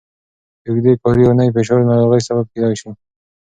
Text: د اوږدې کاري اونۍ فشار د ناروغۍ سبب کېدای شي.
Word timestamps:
د 0.63 0.63
اوږدې 0.69 0.93
کاري 1.01 1.23
اونۍ 1.27 1.47
فشار 1.55 1.79
د 1.83 1.87
ناروغۍ 1.91 2.21
سبب 2.27 2.45
کېدای 2.53 2.75
شي. 2.81 2.89